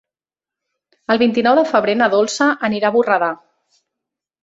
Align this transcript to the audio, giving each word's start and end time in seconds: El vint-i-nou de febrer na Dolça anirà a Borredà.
El 1.15 1.19
vint-i-nou 1.25 1.59
de 1.61 1.65
febrer 1.73 1.97
na 2.01 2.09
Dolça 2.17 2.51
anirà 2.71 2.93
a 2.93 2.95
Borredà. 2.99 3.33